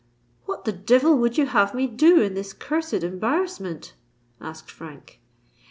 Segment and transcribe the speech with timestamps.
[0.45, 3.93] "What the devil would you have me do in this cursed embarrassment?"
[4.41, 5.21] asked Frank.